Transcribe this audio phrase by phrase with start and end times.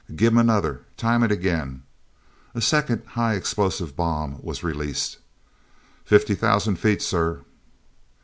[0.15, 0.81] "Give 'em another.
[0.97, 1.83] Time it again."
[2.55, 5.19] A second high explosive bomb was released.
[6.05, 7.41] "Fifty thousand feet, sir."